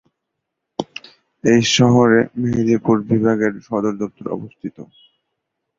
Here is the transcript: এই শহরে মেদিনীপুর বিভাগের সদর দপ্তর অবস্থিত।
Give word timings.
এই 1.43 1.61
শহরে 1.75 2.19
মেদিনীপুর 2.39 2.97
বিভাগের 3.09 3.53
সদর 3.67 3.93
দপ্তর 4.01 4.25
অবস্থিত। 4.37 4.77